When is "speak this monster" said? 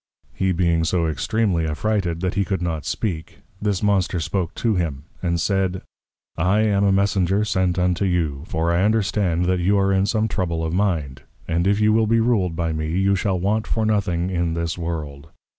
2.87-4.19